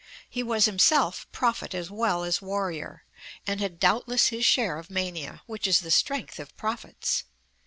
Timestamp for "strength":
5.91-6.39